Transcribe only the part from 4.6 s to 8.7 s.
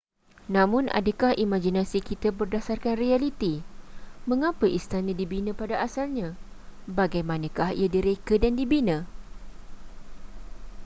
istana dibina pada asalnya bagaimanakah ia direka dan